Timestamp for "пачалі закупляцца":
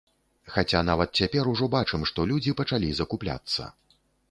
2.63-3.71